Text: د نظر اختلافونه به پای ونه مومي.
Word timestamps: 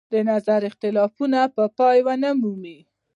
د 0.13 0.15
نظر 0.29 0.61
اختلافونه 0.69 1.39
به 1.55 1.65
پای 1.77 1.97
ونه 2.05 2.29
مومي. 2.41 2.77